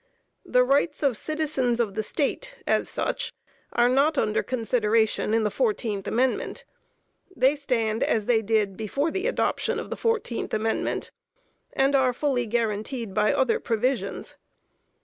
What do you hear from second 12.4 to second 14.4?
guaranteed by other provisions.